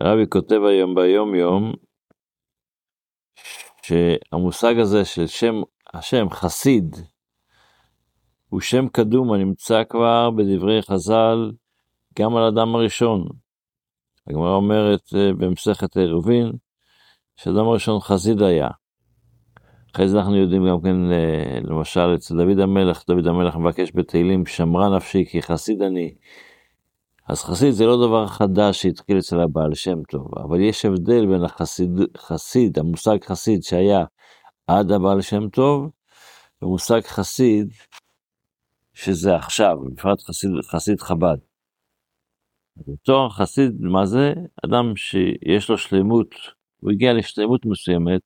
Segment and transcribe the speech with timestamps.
[0.00, 1.72] הרבי כותב היום ביום יום,
[3.82, 5.54] שהמושג הזה של שם
[5.94, 6.96] השם חסיד,
[8.48, 11.52] הוא שם קדום הנמצא כבר בדברי חז"ל
[12.18, 13.28] גם על אדם הראשון.
[14.26, 16.52] הגמרא אומרת אה, במסכת עירובין,
[17.36, 18.68] שאדם הראשון חסיד היה.
[19.94, 24.46] אחרי זה אנחנו יודעים גם כן, אה, למשל אצל דוד המלך, דוד המלך מבקש בתהילים,
[24.46, 26.14] שמרה נפשי כי חסיד אני.
[27.28, 31.44] אז חסיד זה לא דבר חדש שהתחיל אצל הבעל שם טוב, אבל יש הבדל בין
[31.44, 34.04] החסיד, חסיד, המושג חסיד שהיה
[34.66, 35.90] עד הבעל שם טוב,
[36.62, 37.68] ומושג חסיד
[38.94, 41.36] שזה עכשיו, בפרט חסיד, חסיד חב"ד.
[43.04, 44.32] תואר חסיד, מה זה?
[44.66, 46.34] אדם שיש לו שלמות,
[46.80, 48.22] הוא הגיע לשלמות מסוימת,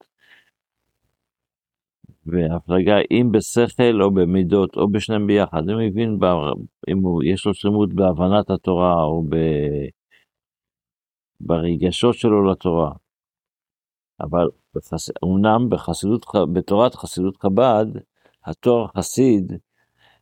[2.26, 6.18] והפלגה אם בשכל או במידות או בשניהם ביחד, אם מבין,
[6.88, 9.36] אם הוא, יש לו שלמות בהבנת התורה או ב...
[11.40, 12.92] ברגשות שלו לתורה.
[14.20, 15.10] אבל בחס...
[15.22, 17.86] אומנם בחסידות, בתורת חסידות חב"ד,
[18.44, 19.52] התואר חסיד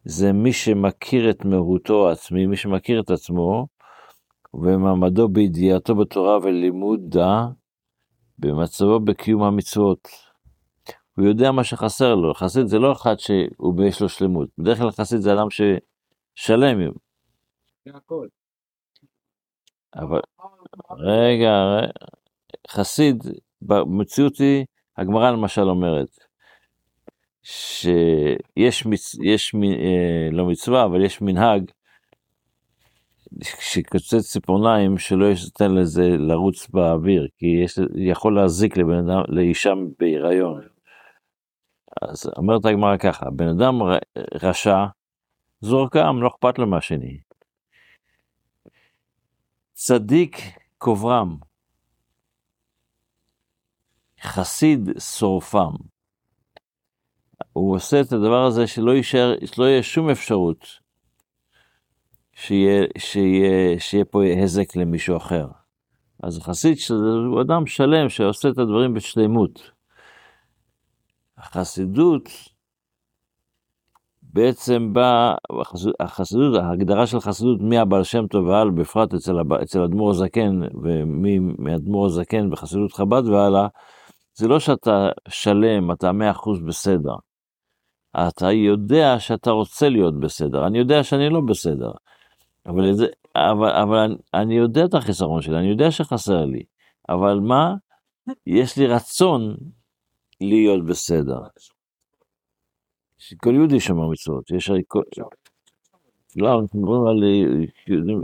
[0.04, 3.66] זה מי שמכיר את מהותו העצמי, מי שמכיר את עצמו,
[4.54, 7.46] ומעמדו בידיעתו בתורה ולימודה,
[8.38, 10.29] במצבו בקיום המצוות.
[11.20, 14.90] הוא יודע מה שחסר לו, חסיד זה לא אחד שהוא יש לו שלמות, בדרך כלל
[14.90, 16.90] חסיד זה אדם ששלם.
[19.94, 20.20] אבל
[20.90, 21.52] רגע,
[22.70, 23.16] חסיד,
[23.62, 24.64] במציאות היא,
[24.96, 26.18] הגמרא למשל אומרת,
[27.42, 29.14] שיש מצ...
[29.22, 31.70] יש, אה, לא מצווה, אבל יש מנהג
[33.60, 40.79] שקוצץ ציפורניים שלא ייתן לזה לרוץ באוויר, כי יש, יכול להזיק לבן אדם, לאישה בהיריון.
[42.02, 43.78] אז אומרת הגמרא ככה, בן אדם
[44.42, 44.76] רשע,
[45.60, 47.20] זורקם, לא אכפת לו מהשני.
[49.72, 50.36] צדיק
[50.78, 51.36] קוברם,
[54.22, 55.72] חסיד שורפם.
[57.52, 60.66] הוא עושה את הדבר הזה שלא יישאר, שלא יהיה שום אפשרות
[62.32, 65.46] שיהיה, שיהיה, שיהיה פה הזק למישהו אחר.
[66.22, 66.76] אז חסיד
[67.30, 69.70] הוא אדם שלם שעושה את הדברים בשלמות.
[71.40, 72.28] החסידות
[74.22, 75.34] בעצם באה,
[76.00, 82.50] החסידות, ההגדרה של חסידות מהבעל שם טוב והלאה, בפרט אצל, אצל אדמו"ר הזקן ומאדמו"ר הזקן
[82.50, 83.68] בחסידות חב"ד והלאה,
[84.34, 87.14] זה לא שאתה שלם, אתה מאה אחוז בסדר.
[88.28, 91.90] אתה יודע שאתה רוצה להיות בסדר, אני יודע שאני לא בסדר,
[92.66, 96.62] אבל, זה, אבל, אבל אני, אני יודע את החיסרון שלי, אני יודע שחסר לי,
[97.08, 97.74] אבל מה?
[98.46, 99.56] יש לי רצון
[100.40, 101.40] להיות בסדר.
[103.36, 105.02] כל יהודי שומר מצוות, יש הרי כל...
[106.36, 107.22] לא, אנחנו מדברים על
[107.86, 108.20] יהודים,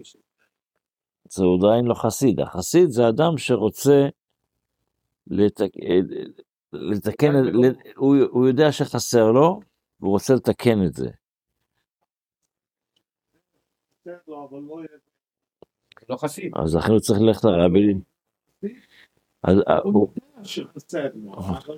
[1.29, 4.09] זה עדיין לא חסיד, החסיד זה אדם שרוצה
[5.27, 5.71] לתק...
[6.73, 7.33] לתקן,
[7.97, 9.61] הוא, הוא יודע שחסר לו,
[10.01, 11.09] והוא רוצה לתקן את זה.
[16.09, 16.53] לא חסיד.
[16.57, 17.95] אז לכן הוא צריך ללכת לרבי.
[19.43, 20.09] אז הוא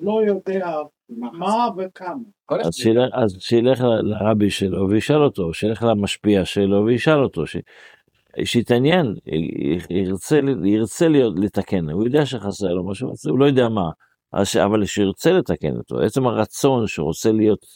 [0.00, 0.76] לא יודע
[1.10, 2.14] מה וכמה.
[3.12, 7.42] אז שילך לרבי שלו וישאל אותו, שילך למשפיע שלו וישאל אותו,
[8.44, 9.14] שיתעניין,
[9.90, 13.90] ירצה, ירצה לתקן, הוא יודע שחסר לו משהו, הוא לא יודע מה,
[14.64, 17.66] אבל שירצה לתקן אותו, עצם הרצון שרוצה להיות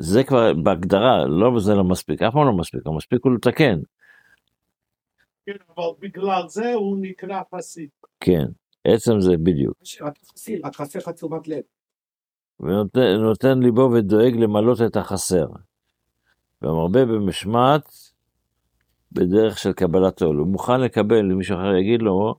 [0.00, 3.78] זה כבר בהגדרה, לא זה לא מספיק, אף פעם לא מספיק, המספיק הוא לתקן.
[5.50, 7.88] כן, אבל בגלל זה הוא נקרא חסיד.
[8.20, 8.44] כן,
[8.84, 9.76] עצם זה בדיוק.
[10.64, 11.62] רק חסר לך תשומת לב.
[12.60, 15.46] ונותן ליבו ודואג למלות את החסר.
[16.62, 17.82] ומרבה במשמעת
[19.12, 20.36] בדרך של קבלת עול.
[20.36, 22.34] הוא מוכן לקבל, אם מישהו אחר יגיד לו, הוא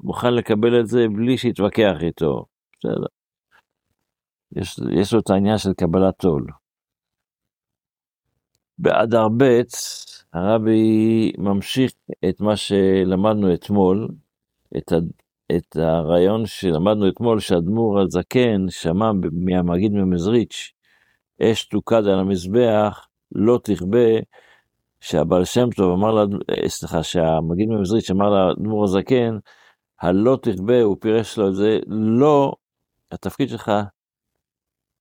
[0.00, 2.44] מוכן לקבל את זה בלי שיתווכח איתו.
[2.72, 3.06] בסדר.
[4.56, 6.46] יש, יש לו את העניין של קבלת עול.
[8.78, 9.60] באדר ב'
[10.32, 11.92] הרבי ממשיך
[12.28, 14.08] את מה שלמדנו אתמול,
[14.76, 14.96] את, ה,
[15.56, 20.72] את הרעיון שלמדנו אתמול, שאדמו"ר הזקן שמע מהמגיד ממזריץ',
[21.42, 24.08] אש תוקד על המזבח, לא תכבה,
[25.00, 26.24] שהבעל שם טוב אמר לה,
[26.68, 29.38] סליחה, שהמגיד ממזריץ' אמר לאדמו"ר הזקן,
[30.00, 31.78] הלא תכבה, הוא פירש לו את זה,
[32.20, 32.52] לא,
[33.12, 33.72] התפקיד שלך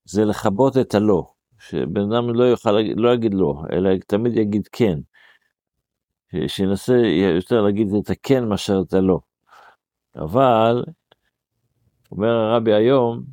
[0.06, 1.32] זה לכבות את הלא.
[1.60, 5.00] שבן אדם לא יוכל, לא יגיד לא, אלא תמיד יגיד כן.
[6.48, 6.98] שינסה
[7.36, 9.20] יותר להגיד את הכן מאשר את הלא.
[10.16, 10.84] אבל,
[12.12, 13.24] אומר הרבי היום,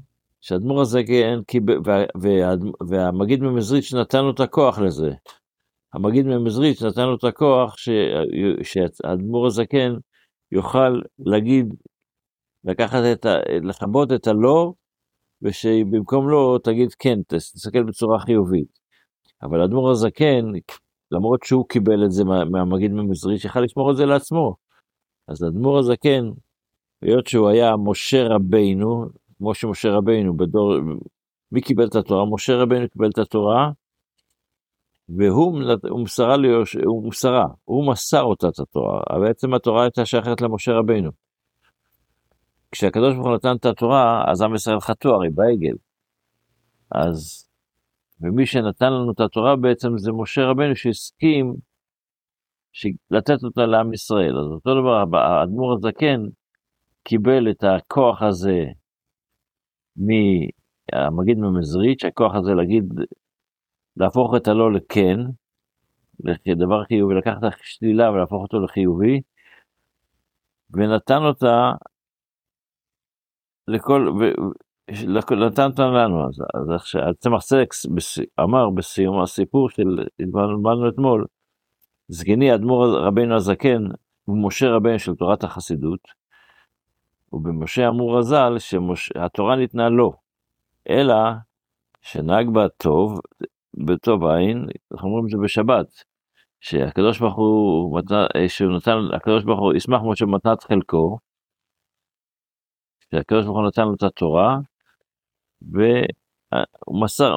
[0.41, 1.39] שהאדמו"ר הזה כן,
[1.85, 2.55] וה, וה,
[2.89, 5.11] והמגיד ממזריץ' נתן לו את הכוח לזה.
[5.95, 7.77] המגיד ממזריץ' נתן לו את הכוח
[8.63, 9.95] שהאדמו"ר הזקן
[10.53, 11.75] יוכל להגיד,
[12.65, 13.37] לקחת את ה...
[13.63, 14.73] לכבות את הלא,
[15.43, 18.79] ושבמקום לא תגיד כן, תסתכל בצורה חיובית.
[19.43, 20.45] אבל האדמו"ר הזקן,
[21.11, 24.55] למרות שהוא קיבל את זה מה, מהמגיד ממזריץ', יכל לשמור את זה לעצמו.
[25.29, 26.31] אז האדמו"ר הזקן,
[27.03, 29.07] היות שהוא היה משה רבינו,
[29.39, 30.75] כמו שמשה רבינו בדור,
[31.53, 32.25] מי קיבל את התורה?
[32.35, 33.71] משה רבינו קיבל את התורה,
[35.09, 40.41] והוא הוא מסרה, ליוש, הוא מסרה, הוא מסר אותה את התורה, בעצם התורה הייתה שייכת
[40.41, 41.11] למשה רבינו.
[42.73, 45.77] כשהקדוש ברוך הוא נתן את התורה, אז עם ישראל חטאו הרי בעגל.
[46.91, 47.46] אז,
[48.21, 51.55] ומי שנתן לנו את התורה בעצם זה משה רבינו שהסכים
[53.11, 54.39] לתת אותה לעם ישראל.
[54.39, 56.21] אז אותו דבר, האדמו"ר הזקן
[57.03, 58.65] קיבל את הכוח הזה
[59.97, 62.85] מהמגיד ממזריץ', הכוח הזה להגיד,
[63.97, 65.17] להפוך את הלא לכן,
[66.47, 69.21] לדבר חיובי, לקחת את השלילה ולהפוך אותו לחיובי,
[70.71, 71.73] ונתן אותה
[73.69, 74.09] לכל,
[75.43, 77.69] אותה לנו, אז, אז עכשיו, צמח צדק
[78.41, 81.27] אמר בסיום הסיפור של, התבלבלנו אתמול,
[82.09, 83.83] זקני אדמו"ר רבינו הזקן
[84.25, 86.01] הוא משה רבינו של תורת החסידות,
[87.33, 90.13] ובמשה אמור הז"ל שהתורה ניתנה לו,
[90.91, 91.15] אלא
[92.03, 93.21] שנהג בה טוב,
[93.87, 95.87] בטוב עין, אנחנו אומרים את זה בשבת,
[96.61, 98.01] שהקדוש ברוך הוא,
[98.49, 101.19] שהוא נתן, הקדוש ברוך הוא ישמח מאוד שמתנת חלקו,
[103.11, 104.59] שהקדוש ברוך הוא נתן לו את התורה,
[105.63, 107.37] ומסר,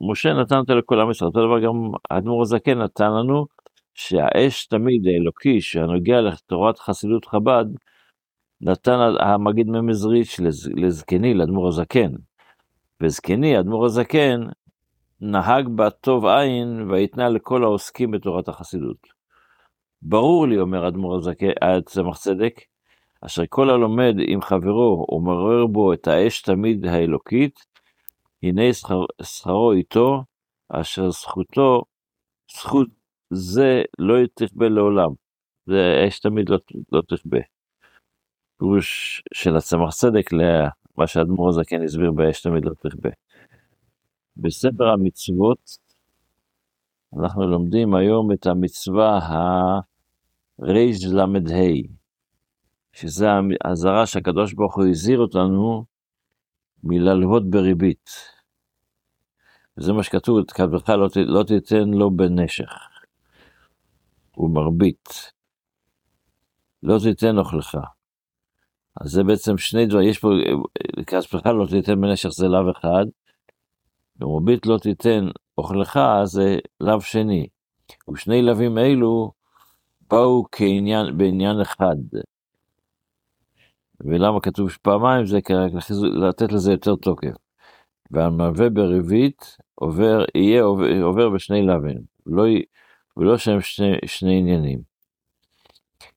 [0.00, 3.46] משה נתן אותה לכל עם ישראל, אותו דבר גם האדמו"ר הזקן נתן לנו,
[3.94, 7.64] שהאש תמיד האלוקי שהנוגע לתורת חסידות חב"ד,
[8.60, 10.40] נתן המגיד ממזריץ'
[10.76, 12.12] לזקני, לאדמו"ר הזקן.
[13.02, 14.40] וזקני, אדמו"ר הזקן,
[15.20, 19.06] נהג בה טוב עין ויתנה לכל העוסקים בתורת החסידות.
[20.02, 21.50] ברור לי, אומר אדמו"ר הזקן,
[21.86, 22.60] צמח צדק,
[23.26, 27.60] אשר כל הלומד עם חברו ומעורר בו את האש תמיד האלוקית,
[28.42, 30.24] הנה שכר, שכרו איתו,
[30.68, 31.82] אשר זכותו,
[32.52, 32.88] זכות
[33.30, 35.10] זה לא תכבה לעולם.
[35.66, 36.58] זה אש תמיד לא,
[36.92, 37.38] לא תכבה.
[38.58, 43.10] פירוש של הצמח צדק למה שאדמו"ר הזקן הסביר באש תמיד לא תכבה.
[44.36, 45.78] בספר המצוות
[47.18, 49.18] אנחנו לומדים היום את המצווה
[50.58, 51.26] הרי"ל"ה,
[52.94, 53.26] שזה
[53.64, 55.84] האזהרה שהקדוש ברוך הוא הזהיר אותנו
[56.84, 58.10] מללוות בריבית.
[59.78, 62.72] וזה מה שכתוב, כתבך לא, לא תיתן לו בנשך
[64.36, 65.32] ומרבית,
[66.82, 67.78] לא תיתן אוכלך.
[69.00, 70.28] אז זה בעצם שני דברים, יש פה,
[71.06, 73.04] כספך לא תיתן בנשך זה לאו אחד,
[74.20, 75.24] ומרבית לא תיתן
[75.58, 77.46] אוכלך זה לאו שני.
[78.12, 79.32] ושני לאווים אלו
[80.10, 81.96] באו כעניין, בעניין אחד.
[84.00, 85.56] ולמה כתוב פעמיים זה כדי
[86.12, 87.34] לתת לזה יותר תוקף.
[88.10, 92.44] והמלווה בריבית עובר, יהיה עובר, עובר בשני לאווים, לא,
[93.16, 94.78] ולא שהם שני, שני עניינים.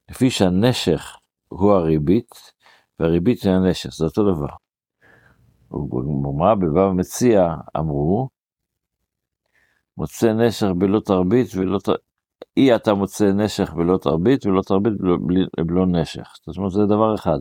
[0.09, 1.17] לפי שהנשך
[1.49, 2.53] הוא הריבית,
[2.99, 4.55] והריבית היא הנשך, זה אותו דבר.
[5.71, 8.29] ובגמרא בבבא מציע אמרו,
[9.97, 11.79] מוצא נשך בלא תרבית ולא
[12.57, 14.93] אי אתה מוצא נשך ולא תרבית ולא תרבית
[15.65, 16.33] בלא נשך.
[16.45, 17.39] זאת אומרת זה דבר אחד.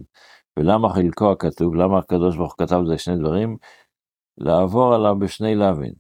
[0.57, 3.57] ולמה חלקו הכתוב, למה הקדוש ברוך הוא כתב זה שני דברים?
[4.39, 5.93] לעבור עליו בשני לאווין.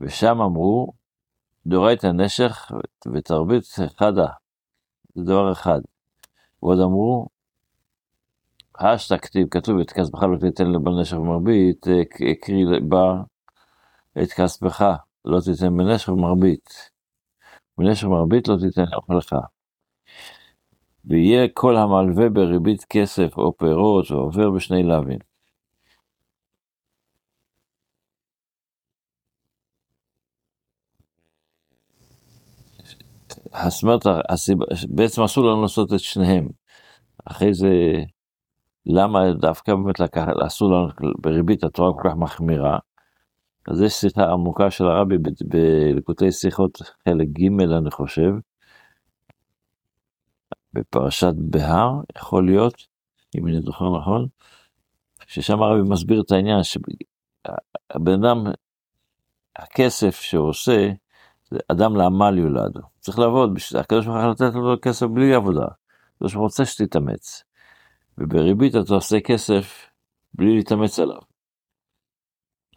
[0.00, 0.92] ושם אמרו,
[1.66, 2.70] דורייתא נשך
[3.14, 3.64] ותרבית
[3.96, 4.28] חדה,
[5.14, 5.80] זה דבר אחד.
[6.62, 7.26] ועוד אמרו,
[8.78, 11.86] השתא כתיב, כתוב את כספך לא תיתן לבן נשך ומרבית,
[12.32, 13.22] הקריא בה
[14.22, 14.84] את כספך
[15.24, 16.97] לא תיתן בנשך ומרבית.
[17.78, 19.34] בנשך ומרבית לא תיתן אוכלך.
[21.04, 25.18] ויהיה כל המלווה בריבית כסף או פירות ועובר בשני לאווים.
[33.66, 36.48] זאת בעצם אסור לנו לעשות את שניהם.
[37.24, 37.68] אחרי זה,
[38.86, 42.78] למה דווקא באמת לקחת, אסור לנו בריבית התורה כל כך מחמירה?
[43.70, 48.32] אז יש שיחה עמוקה של הרבי בלקוטי שיחות חלק ג' אני חושב,
[50.72, 52.74] בפרשת בהר, יכול להיות,
[53.36, 54.26] אם אני זוכר נכון,
[55.26, 58.44] ששם הרבי מסביר את העניין שהבן אדם,
[59.56, 60.90] הכסף שהוא עושה,
[61.50, 65.66] זה אדם לעמל יולד, צריך לעבוד, הקדוש ברוך הוא לתת לו כסף בלי עבודה,
[66.14, 67.44] הקדוש ברוך הוא רוצה שתתאמץ,
[68.18, 69.86] ובריבית אתה עושה כסף
[70.34, 71.27] בלי להתאמץ עליו.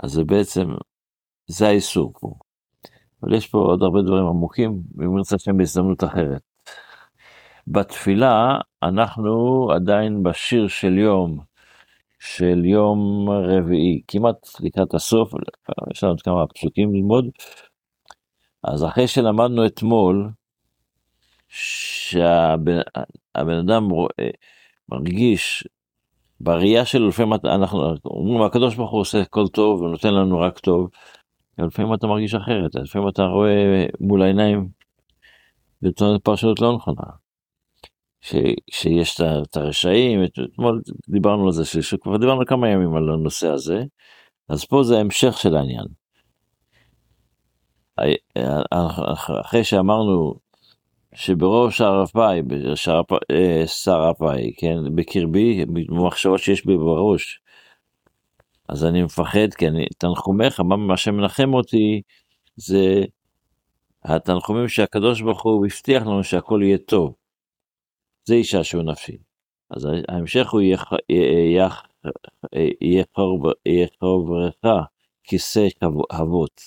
[0.03, 0.69] אז זה בעצם,
[1.47, 2.33] זה האיסור פה.
[3.23, 6.41] אבל יש פה עוד הרבה דברים עמוקים, ואם נרצה שם בהזדמנות אחרת.
[7.67, 11.39] בתפילה אנחנו עדיין בשיר של יום,
[12.19, 15.33] של יום רביעי, כמעט לקראת הסוף,
[15.93, 17.25] יש לנו עוד כמה פסוקים ללמוד.
[18.63, 20.29] אז אחרי שלמדנו אתמול,
[21.47, 22.79] שהבן
[23.35, 24.29] אדם רואה,
[24.89, 25.67] מרגיש
[26.43, 30.89] בראייה שלו, לפעמים אנחנו אומרים, הקדוש ברוך הוא עושה הכל טוב ונותן לנו רק טוב,
[31.57, 34.69] לפעמים אתה מרגיש אחרת, לפעמים אתה רואה מול העיניים
[36.23, 37.03] פרשנות לא נכונה.
[38.21, 38.35] ש,
[38.71, 43.83] שיש את הרשעים, אתמול דיברנו על זה, שכבר דיברנו כמה ימים על הנושא הזה,
[44.49, 45.85] אז פה זה המשך של העניין.
[49.41, 50.35] אחרי שאמרנו
[51.15, 52.41] שבראש הרפאי,
[53.87, 57.41] הרפאי, כן, בקרבי, במחשבות שיש בי בראש,
[58.69, 62.01] אז אני מפחד, כי אני, תנחומיך, מה, שמנחם אותי,
[62.55, 63.03] זה
[64.03, 67.13] התנחומים שהקדוש ברוך הוא הבטיח לנו שהכל יהיה טוב.
[68.25, 69.17] זה ישעשוע נפשי.
[69.69, 70.61] אז ההמשך הוא
[73.65, 74.63] יחברך
[75.23, 75.67] כיסא
[76.11, 76.61] אבות.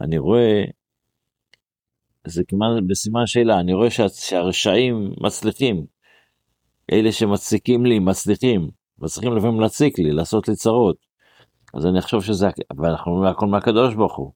[0.00, 0.64] אני רואה,
[2.26, 5.86] זה כמעט בסימן שאלה, אני רואה שה, שהרשעים מצליחים.
[6.92, 8.70] אלה שמצליקים לי, מצליחים.
[8.98, 10.96] מצליחים לפעמים להציק לי, לעשות לי צרות.
[11.74, 12.48] אז אני אחשוב שזה,
[12.78, 14.32] ואנחנו אומרים הכל מהקדוש ברוך הוא.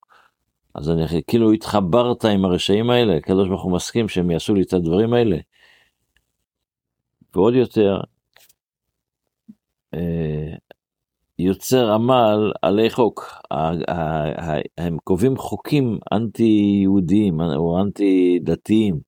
[0.74, 4.72] אז אני כאילו התחברת עם הרשעים האלה, הקדוש ברוך הוא מסכים שהם יעשו לי את
[4.72, 5.36] הדברים האלה.
[7.34, 8.00] ועוד יותר,
[9.94, 10.54] אה,
[11.38, 13.42] יוצר עמל עלי חוק.
[14.78, 19.00] הם קובעים חוקים אנטי יהודיים או אנטי דתיים.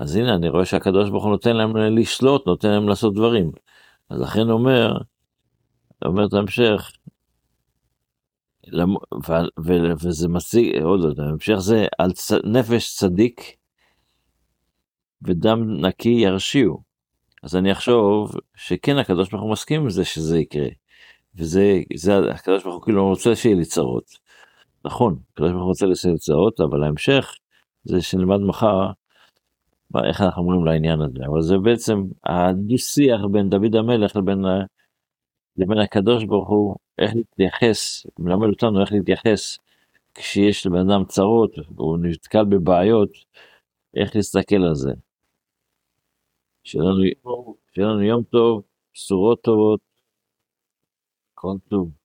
[0.00, 3.50] אז הנה אני רואה שהקדוש ברוך הוא נותן להם לשלוט, נותן להם לעשות דברים.
[4.10, 4.98] אז לכן אומר,
[6.04, 6.92] אומר את ההמשך,
[10.00, 12.10] וזה מציג, עוד לא, ההמשך זה על
[12.44, 13.40] נפש צדיק
[15.22, 16.82] ודם נקי ירשיעו.
[17.42, 20.68] אז אני אחשוב שכן הקדוש ברוך הוא מסכים עם זה שזה יקרה.
[21.36, 24.04] וזה, זה, הקדוש ברוך הוא כאילו רוצה שיהיה לי צרות.
[24.84, 27.34] נכון, הקדוש ברוך הוא רוצה שיהיה לי צרות, אבל ההמשך
[27.84, 28.90] זה שנלמד מחר
[30.04, 31.26] איך אנחנו אומרים לעניין הזה.
[31.26, 34.44] אבל זה בעצם הדו-שיח בין דוד המלך לבין,
[35.56, 39.58] לבין הקדוש ברוך הוא, איך להתייחס, מלמד אותנו איך להתייחס
[40.14, 43.10] כשיש לבן אדם צרות, והוא נתקל בבעיות,
[43.96, 44.92] איך להסתכל על זה.
[46.64, 46.88] שיהיה
[47.76, 48.62] לנו יום טוב,
[48.94, 49.80] בשורות טובות,
[51.44, 52.03] כל טוב.